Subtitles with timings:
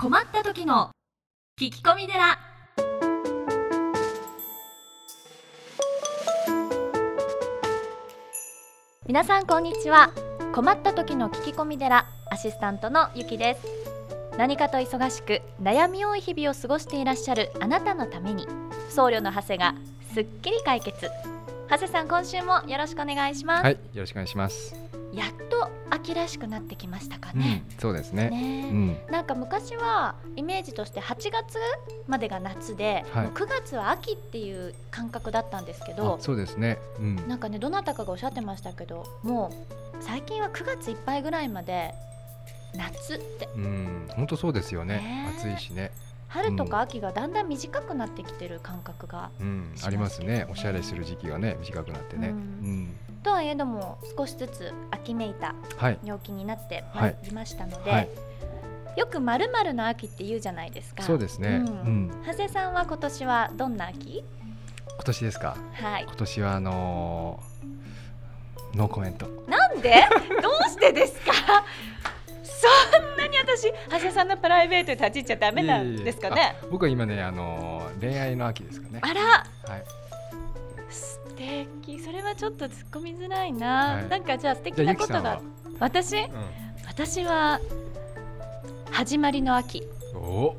[0.00, 0.92] 困った時の
[1.60, 2.38] 聞き込み寺。
[9.06, 10.10] 皆さんこんにちは。
[10.54, 13.60] 困った時の聞き込み寺アシスタントのゆきです。
[14.38, 18.48] 何かと忙しく悩み多い日々を過ごしていらっしゃるあなたのために
[18.88, 19.74] 僧侶の長谷が
[20.14, 21.10] すっきり解決。
[21.68, 24.89] 長谷さん今週もよろしくお願いします、はい、よろしくお願いします。
[25.12, 28.30] やっと秋らしくなってきましたかね、うん、そうですね。
[28.30, 28.68] ね。
[28.70, 31.58] うん、なんか昔はイメージとして8月
[32.06, 33.24] までが夏で、はい。
[33.24, 36.78] もう9月は秋っていう感覚だったんですけどあそうですね。
[36.98, 41.92] うん、なんかねどなたかがおっしゃってましたけどもう最近は9月いっぱいぐらいまで
[42.74, 43.48] 夏って。
[43.56, 44.98] うん、本当そうですよね。
[44.98, 45.34] ね。
[45.36, 45.90] 暑いしね。
[46.28, 49.74] 春とか秋がだんだん短くなってきてる感覚が、うん。
[49.82, 50.44] ありますね。
[50.44, 50.46] ね。
[50.48, 52.28] おしゃれする時期がね、短くなってね。
[52.28, 52.36] ううん
[52.84, 58.08] ん、とはいえども少しずつ秋めいたはい、陽気になってまはいいりましたので、はい。
[58.96, 61.02] よくまるまるの秋って言うじゃないですか。
[61.02, 61.48] そうですね。
[61.48, 62.06] ううん。
[62.08, 64.24] ん、長谷さんは今年はどんな秋？
[64.94, 65.56] 今年ですか？
[65.74, 66.02] はい。
[66.04, 69.26] 今年はあのーノーコメント。
[69.48, 69.90] なんで？
[70.42, 71.32] どうしてですか？
[72.42, 76.40] そんなに私長谷さんのプライベートに立ち入っちゃダメなんですかいえいえ。
[76.40, 79.00] ねあ僕は今ね、あのー恋愛の秋ですかね。
[79.02, 79.20] あら。
[79.20, 79.84] はい。
[81.40, 81.44] 素
[81.84, 84.08] 敵それはちょっと突っ込みづらいな、はい。
[84.10, 85.40] なんかじゃあ素敵なことがゆきさんは？
[85.80, 86.16] 私？
[86.16, 86.28] う
[86.86, 87.58] 私は
[88.90, 89.80] 始まりの秋。
[89.80, 90.16] ん。
[90.16, 90.54] お。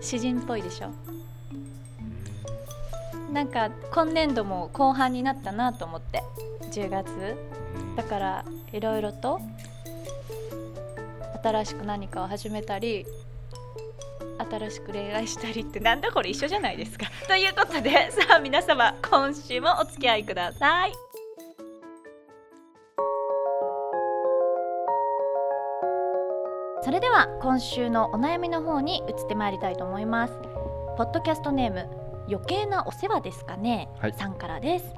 [0.00, 0.88] 詩人っぽいでしょ。
[3.34, 6.22] なんか今年度も後半になったなと思って。
[6.72, 7.10] 10月。
[7.10, 7.96] うん。
[7.96, 9.40] だからいろいろと
[11.42, 13.04] 新しく何かを始めたり
[14.38, 17.06] 新しく恋愛したりってなんだこれ一緒じゃないですか。
[17.28, 20.92] ということで さあ皆様今週もお付き合いください。
[26.82, 30.34] それでは今週のお悩みの方に移ってまいりたいと思います。
[30.98, 31.88] ポッドキャストネーム
[32.28, 34.12] 余計なお世話ですかね、はい。
[34.12, 34.94] さんからです。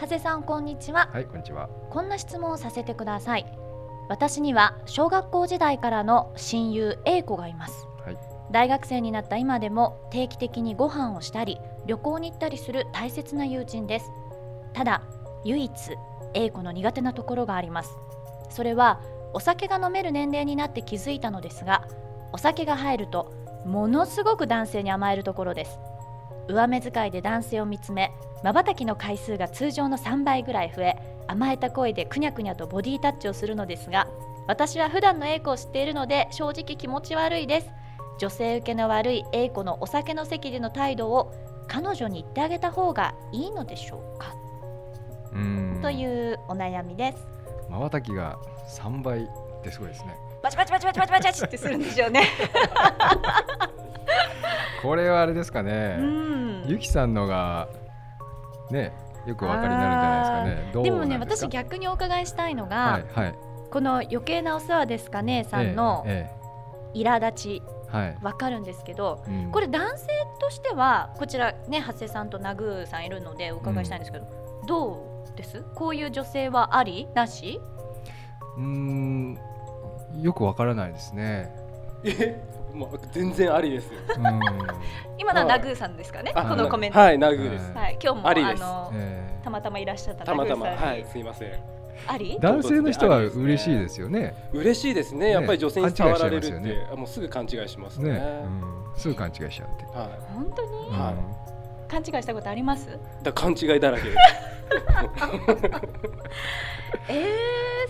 [0.00, 1.08] 長谷さんこんにちは。
[1.12, 1.68] はい、こんにちは。
[1.90, 3.46] こんな質問をさせてください。
[4.08, 7.86] 私には小学校時代からの親友 A 子がいます。
[7.86, 7.93] はい。
[8.54, 14.12] 大学生になった今でも定期的にご飯をしたり旅行に行ったりする大切な友人です。
[14.72, 15.02] ただ
[15.44, 15.72] 唯一
[16.34, 17.96] A 子の苦手なところがあります。
[18.50, 19.00] それは
[19.32, 21.88] お酒が飲める年齢になって気づいたのですが
[22.32, 23.34] お酒が入ると
[23.66, 25.80] ものすごく男性に甘えるところです。
[26.46, 28.12] 上目遣いで男性を見つめ
[28.44, 30.94] 瞬きの回数が通常の3倍ぐらい増え
[31.26, 34.06] 甘えた声でくにゃくにゃとボディタッチをするのですが
[34.46, 37.83] 私は普段の A 子を知っているので正直気持ち悪いです。
[38.18, 41.32] 女性受けの悪い A 子のお酒の席での態度を
[41.66, 44.34] 彼女に言ってあげた方がいいのでしょうか、
[45.32, 45.78] うん。
[45.82, 47.26] というお悩みです。
[47.70, 48.38] 瞬きが
[48.68, 49.28] 三倍っ
[49.62, 50.14] てすごいですね。
[50.42, 52.28] バチバチバチバチバチバチってするんでしょうね。
[54.82, 55.96] これはあれですかね。
[55.98, 56.64] うん。
[56.66, 57.68] ゆきさんのが
[58.70, 58.92] ね
[59.26, 60.84] よくお分かりになるんじゃないですかね。
[60.84, 63.34] でもね私逆にお伺いしたいのが、はいはい。
[63.70, 66.30] この余計なお世話ですかねさんのえ。
[66.94, 67.62] 苛立ち
[67.94, 68.18] ええはい。
[68.22, 70.06] わかるんですけどうんこれ男性
[70.40, 74.26] としてはこちらね長谷さんとナグーさんいるのでお伺いしたいんですけど、
[74.66, 75.64] どうです？
[75.74, 77.08] こういう女性はあり？
[77.14, 77.60] なし？
[78.56, 79.38] うーん
[80.20, 81.50] よくわからないですね。
[82.04, 82.40] え、
[82.74, 84.00] まあ、全然ありですよ。
[84.16, 84.24] うん。
[85.18, 86.32] 今のははいナグーさんですかね？
[86.34, 87.72] あこのコメントはい、ナグーです。
[87.72, 91.83] はい、今日もあのえたまたまいらっしゃったたまたま、ナグーさんにはい、すいません。
[92.06, 92.34] あり？
[92.36, 94.34] え男性の人は嬉しいですよね。
[94.52, 95.30] 嬉しいですね。
[95.30, 98.12] やっぱり女性に触られるって、あもうすぐ勘違いしますね。
[98.12, 98.62] ね、うん、
[98.96, 99.84] すぐ勘違いしちゃうって。
[99.86, 100.68] は本当に？
[100.98, 101.18] はいうん
[101.86, 102.88] 勘違いしたことあります？
[102.88, 102.92] い。
[103.24, 104.16] だから勘違いだらけです。
[107.08, 107.34] え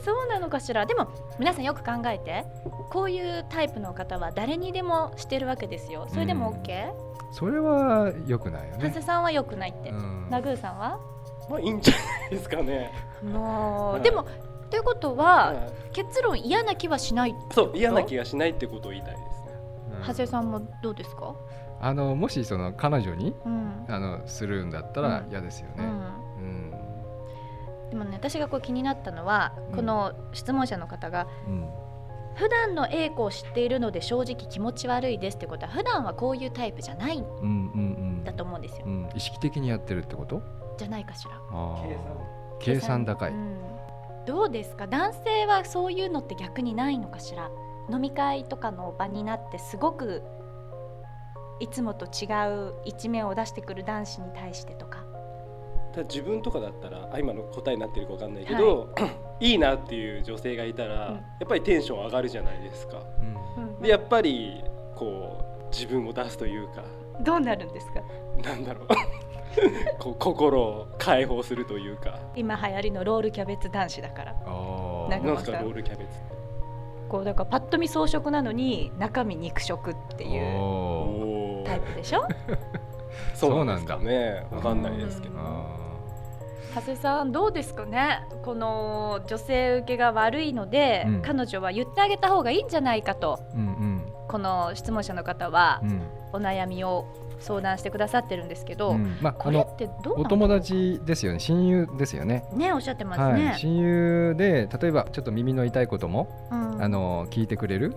[0.00, 0.84] ー、そうなのかしら？
[0.84, 2.44] でも皆さんよく考えて
[2.91, 6.93] こういうタイプの方は誰にでもしてるわけですよそれでもうん OK?
[7.32, 9.03] それは良くないよね長谷。
[9.04, 10.98] さんは良くないって、うんナグーさんは？
[11.50, 12.93] まあ、いいんじゃないですかね。
[13.22, 14.27] もう、はいでも
[14.71, 19.29] ということは、はい結論嫌な気はしないそう、嫌な気がしないってことを言いたいですね。
[20.00, 21.37] うん長谷さんもどうですか？
[21.81, 25.75] あのもしその彼女にうん、あのするんだったらうん嫌ですよね。
[25.79, 25.88] うんう
[26.41, 26.70] ん。
[27.90, 31.69] でもね私がこう気になったのは、うんこの質問者の方がうん。
[32.35, 37.49] 普段の A 子を知っているので正直気持ち悪いですってことは普段はこういうタイプじゃないんうんうんう
[38.23, 39.08] んだと思うんですよ、うん。
[39.14, 40.43] 意識的にやってるってこと？
[40.76, 41.32] じゃないかしら。
[41.50, 42.59] あー。
[42.59, 43.31] 計計算高い。
[43.31, 43.59] うん。
[44.26, 44.87] どうですか？
[44.87, 47.50] 男性はそういうのって逆にないのかしら？
[47.91, 50.23] 飲み会とかの場になってすごく
[51.61, 52.26] いつもと違
[52.69, 55.05] う一面を出してくる男子に対してとか。
[55.93, 58.88] ただ自分とかだったらあ今の答えになってるかわかんないけど、
[59.41, 61.15] い、 いなっていう女性がいたら、うん。
[61.15, 63.03] やっぱりテンション上がるじゃないですか。
[63.56, 63.81] うん。
[63.82, 64.65] でやっぱり
[64.97, 66.82] こう自分を出すというか。
[67.21, 68.00] どうなるんですか？
[68.43, 68.88] なんだろう
[70.18, 72.18] 心を解放するというか。
[72.34, 74.32] 今流行りのロールキャベツ男子だから。
[74.46, 76.10] あなんかロールキャベツ。
[76.10, 76.34] って。
[77.08, 82.26] こうだからパッと見装飾なのに中身肉食っていうタイプでしょ？
[83.34, 84.46] そうなんですかね。
[84.50, 85.38] わかんないですけど。
[85.38, 85.64] あ
[86.74, 88.26] 長谷さんどうですかね？
[88.44, 91.22] この女性受けが悪いので、うん。
[91.22, 93.38] 彼女は言ってあげた方がいいんじゃないかと。
[93.54, 94.02] ーうん。
[94.26, 96.02] この質問者の方はうんうん。
[96.32, 97.04] お悩みを
[97.44, 102.44] 相談してくださってるんですけど、うんまあこれってどうなのお友達ですよね親友ですよね。
[102.52, 106.82] ねおっしゃってますね、はい、親友で例えばちょっと耳の痛いことも、うん。
[106.82, 107.94] あの聞いてくれる、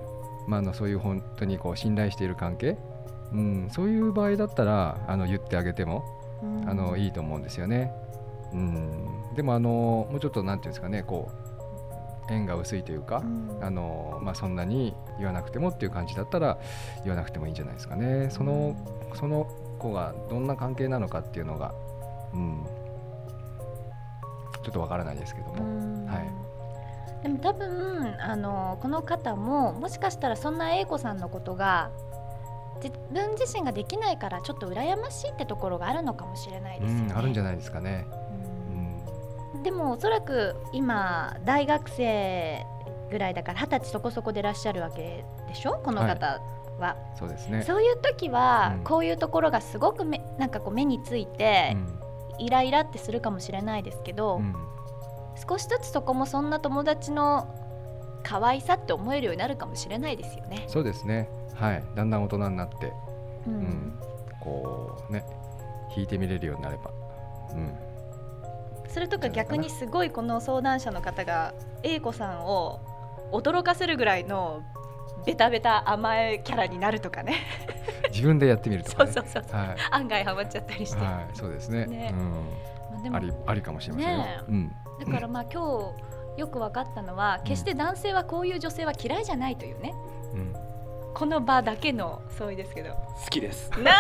[0.48, 2.78] まあ、あのそういう本当にこう信頼している関係、
[3.34, 6.04] うん、そういう場合だったらあの言ってあげても
[6.44, 6.70] うん。
[6.70, 7.92] あのいいと思うんですよね。
[8.54, 11.47] うん、でもあのもうちょっとなんていうんですかねこう
[12.30, 16.58] 縁が薄いというか、うんあのまあ、そんなに言わなくてもっていう感じだったら
[17.04, 18.30] 言わなくてもいいんじゃないですかね。
[18.30, 18.76] その
[19.14, 19.46] その
[19.80, 21.74] 子がどんな関係なのかっていうのが、
[22.34, 22.66] うん、
[24.64, 25.56] ちょっとわからないですけども。
[25.56, 26.48] うんはい
[27.24, 31.90] でも多分あのこの方ももしかしたらそんな A 子さんのことが
[32.82, 37.08] 自分自身ができないからちょっと羨ましいってところがあるのかもしれないですよね。
[37.10, 38.06] うん、あるんじゃないですかね。
[39.58, 42.66] うんでもおそらく今大学生
[43.10, 45.82] ぐらいだから二十歳そこそこでいらっしゃるわけでしょ？
[45.84, 46.42] この方
[46.80, 47.64] は、そうですね。
[47.64, 48.84] そういう時は、うん。
[48.84, 51.76] こういうところがすごく目なんかこう目について、
[52.38, 54.56] イライラってするかもしれないですけど、うん。
[55.48, 57.48] 少しずつそこもそんな友達の
[58.24, 60.66] 可愛さって思えるようになるかもしれないですよね。
[60.68, 61.30] そうですね。
[61.56, 62.88] はい、だんだん大人になって、
[63.48, 63.62] ううん。
[63.62, 64.00] ん、
[64.40, 65.24] こうね、
[65.96, 66.92] 弾いてみれるようになれば、
[67.52, 67.72] うん、
[68.88, 71.54] それとか逆にすごいこの相談者の方が
[71.84, 72.80] A 子さんを
[73.32, 74.64] 驚かせるぐらいの
[75.26, 77.36] ベタベタ甘えキャラになるとかね。
[78.12, 79.12] 自分でやってみるとかね。
[79.12, 79.60] そうそうそう。
[79.60, 81.86] はい、案外ハマっちゃったりして、はい、そうですね。
[81.86, 82.14] ね。
[82.92, 84.18] まあでうん、もありありかもしれませんよ。
[84.18, 85.94] ねうん、だからまあ今
[86.36, 89.94] 日よく分かったのは決して男性はこういう女性は嫌いじゃないというね。
[90.34, 90.54] うん、
[91.14, 92.92] この場だけの相違ですけど。
[92.92, 93.70] 好きです。
[93.82, 93.92] な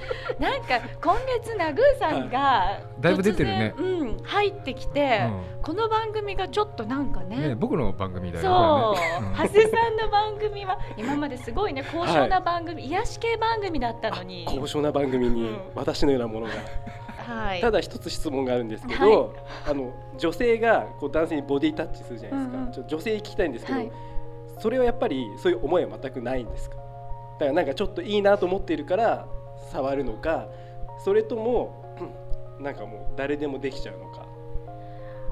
[0.38, 3.74] なんか今月ナグーさんがだいぶ出てるね。
[3.76, 5.28] 突然うん、入ってきて、
[5.62, 7.48] この番組がちょっとなんかうん、ね。
[7.48, 8.44] ね、僕の番組だよ。
[8.44, 14.46] そう、ね 長谷さんの番組は今まですごいね高尚な番組、癒し系番組だったのに。
[14.48, 15.58] 高尚な番組にうん。
[15.74, 16.52] 私のようなものが。
[17.26, 17.60] はい。
[17.60, 19.34] ただ一つ質問があるんですけど、
[19.68, 22.56] あの女性がこう男性にボディタッチするじゃないですか。
[22.56, 22.64] うん。
[22.64, 23.92] うんちょ女性に聞きたいんですけど、はい。
[24.58, 26.76] それはやっぱりそういう思いは全くないんですか？
[26.76, 29.26] だからなんかちょっといいなと思っているから
[29.70, 30.48] 触るのか、
[31.04, 31.96] それとも
[32.58, 34.26] うんなんかもう誰でもできちゃうのか。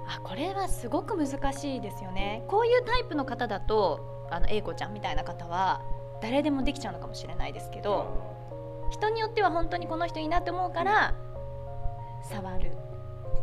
[0.09, 2.45] あこれはすごく難しいですよね。
[2.47, 5.83] こういうタイプの方だとあの A 子ちゃんみたいな方は
[6.21, 8.07] 誰でもできちゃうのかもしれないですけど
[8.91, 11.15] 人によっては本当にこの人いいなと思うから
[12.23, 12.71] 触る。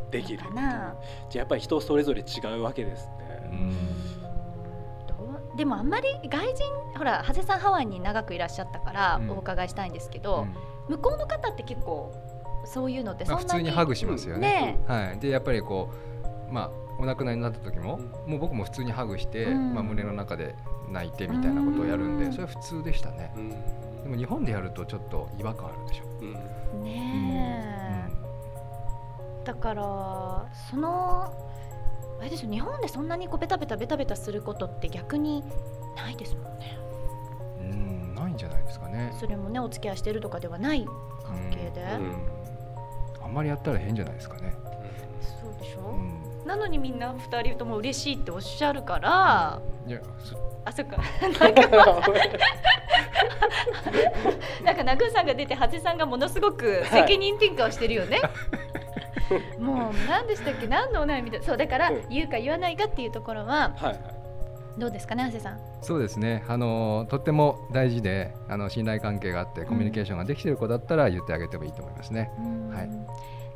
[0.09, 0.95] できるのかな。
[1.29, 3.13] じゃあやっぱり人それぞれ違うわけですね。
[5.57, 6.63] でもあんまり外人
[6.97, 9.31] ほら長谷さんハワイに長くいらっしゃったからうん。
[9.31, 10.47] お伺いしたいんですけど、
[10.89, 12.13] 向こうの方って結構
[12.65, 14.49] そういうのってそまあ、んなに普通にハグしますよね。
[14.49, 14.79] ね。
[14.87, 15.89] はい、でやっぱりこ
[16.49, 19.73] う、まあ、お亡くなりになった時も、もう僕も普通にハグして、うん。
[19.73, 20.55] まあ、胸の中で
[20.89, 22.31] 泣いてみたいなことをやるんで、うん。
[22.31, 23.33] それは普通でしたね。
[23.35, 23.49] うん。
[24.03, 26.03] でも日本でやるとちょっと違和感あるでしょ。
[26.21, 26.83] うん。
[26.83, 29.83] ねえ、だから
[30.69, 31.33] その
[32.19, 35.43] あれですよ日本でそんなにこうベタベタベタベタすることって逆に
[35.95, 36.77] ないですもんね。
[36.79, 36.82] うん、う
[38.33, 39.13] んないんじゃないですかね。
[39.19, 40.85] それもねお付き合いしてるとかではない
[41.25, 42.15] 関係で、うん。
[43.23, 44.53] あんまりやったら変じゃないですかね。
[45.41, 46.47] そうでしょ、うん。
[46.47, 50.97] なのにみんな2人とも嬉しいっておっしゃるから、いやそあそっか。
[51.39, 51.61] なんか
[54.63, 58.21] なんかナグーさんが出てハゼさんがものすごく責任転嫁をしてるよね、
[59.59, 60.67] もう何でしたっけ？
[60.67, 61.41] 何のお悩みだ？
[61.41, 62.07] そうだからうん。
[62.09, 63.97] 言うか言わないかっていうところははいはい。
[64.77, 65.59] どうですかねハゼさん？
[65.81, 66.43] そうですね。
[66.47, 72.31] あのとっても大事で、あの信頼関係があってコミュニケーションができている子だったら言ってあげてもいいと思いますね。
[72.71, 72.89] はい。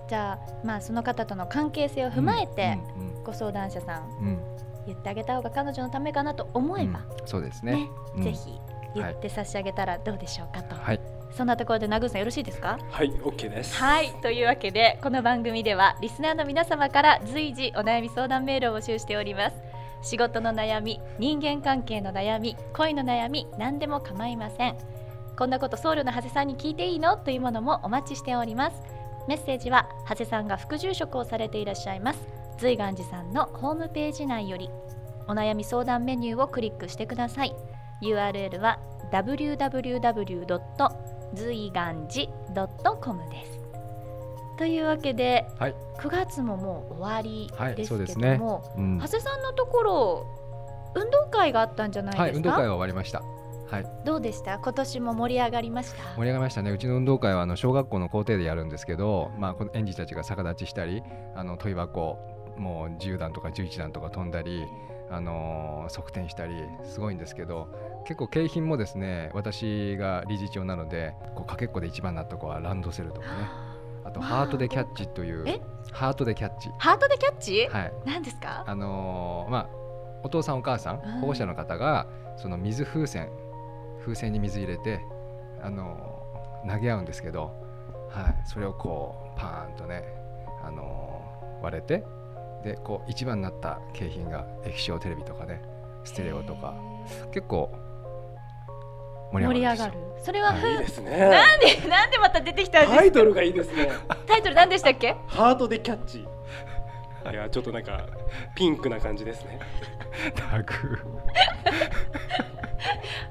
[0.10, 4.38] じゃあまあその方との関係性を踏まえて、うんご相談者さん
[4.86, 7.28] 言ってあげた方が彼女のためかなと思えば、うん。
[7.28, 7.90] そうですね。
[8.20, 8.52] ぜひ
[8.96, 11.02] 言って差し上げたらどうでしょうかと、はい。
[11.36, 12.80] そんなところでナグーさんよろしいですか？
[12.90, 13.76] はい、OK です。
[13.76, 19.56] はいというわけでこの番組ではリスナーの皆様から随時お悩み相談メールを募集しております
[20.02, 24.78] 仕事の悩み人間関係の悩み恋の悩み何でも構いません。
[25.38, 27.18] こんなこと僧侶の長谷さんに聞いていいの？
[27.18, 28.82] というものもお待ちしております。
[29.28, 32.28] メッセージは長谷さんが副住職をされていらっしゃいます。
[32.58, 34.70] 随願寺さんのホームページ内より
[35.28, 37.54] お悩み相談メニューをクリックしてください。
[38.02, 38.80] URL は
[39.12, 40.90] www.
[41.34, 42.32] 随願寺
[43.02, 43.67] .com です。
[44.58, 45.76] というわけで、はい。
[46.00, 48.38] 9月ももう終わりはいですけそうですね。
[48.38, 48.98] ども、うん。
[49.00, 50.28] 長谷さんのところ
[50.96, 53.22] 運動会があったんじゃないですか、はい運動会は終わりました。
[53.70, 53.86] はい。
[54.06, 54.60] どうでした？
[54.60, 56.04] 今年も盛り上がりました？
[56.16, 56.72] 盛り上がりましたね。
[56.72, 61.04] うちの運動会はあの小学校の校庭でやるんですけど、まあ、この園児たちが逆立ちしたり
[61.36, 62.18] あの問い箱
[62.58, 64.66] もう10段とか11段とか飛んだり、
[65.12, 67.68] あのー側転したりすごいんですけど
[68.06, 73.67] 結構景品もですね私が理事長なのでこうかけっこで一番になった子はランドセルとかね
[74.08, 75.62] あとハートでキャッチというえ？
[75.92, 76.70] ハートでキャッチ。
[76.78, 77.94] ハートでキャッチ、はい。
[78.06, 78.64] 何ですか？
[78.66, 79.70] あのーまあ
[80.24, 83.30] お父さんお母さん保護者の方がその水風船
[84.02, 85.02] 風船に水入れて、
[85.62, 87.52] あのー投げ合うんですけど、
[88.10, 90.04] はい、それをこうパーンとね、
[90.64, 92.04] あのー割れて
[92.64, 95.62] でこう一番になった景品が液晶テレビとかね
[96.04, 96.76] ステレオとか。
[97.32, 97.72] 結構
[99.32, 99.94] 盛盛りり上がる。
[100.24, 101.12] それはふ、いいですね。
[101.18, 102.98] なんでなんでまた出てきたんですか？
[103.00, 103.90] タイトルがいいですね。
[104.26, 105.16] タイトル何でしたっけ？
[105.28, 106.20] ハートでキャッチ。
[106.20, 108.08] いやちょっとなんか
[108.56, 109.60] ピンクな感じですね。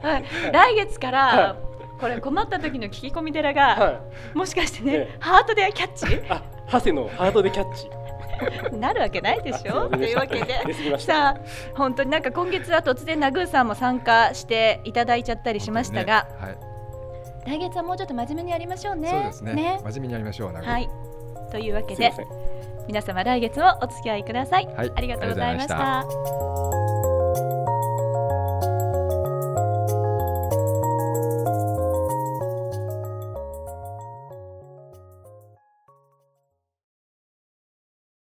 [0.02, 1.56] はい、来月から、は
[1.98, 4.00] これ困った時の聞き込み寺が、は
[4.34, 5.16] もしかしてね、ええ。
[5.18, 7.88] ハートでキャッいあハセのハートでキャッチチ
[8.78, 9.88] なるわけないでしょ？
[9.88, 10.98] というわけで。
[10.98, 11.36] さあ
[11.74, 16.66] 本当になんか今月は突然ナグーさんも参加していただいちゃったりしましたが、本当にね。
[17.46, 19.08] 来月はもうちょっと真面目にやりましょうね。
[19.08, 19.80] はい、そうですね。
[19.84, 20.88] 真面目にやりましょうはい。
[21.50, 22.12] というわけで
[22.86, 24.92] 皆様来月もお付き合いください、はい。
[24.94, 26.65] ありがとうございました